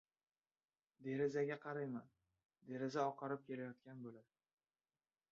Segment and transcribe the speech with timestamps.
[1.07, 2.07] Derazaga qarayman.
[2.69, 4.25] Deraza oqarib kelayotgan bo‘ladi.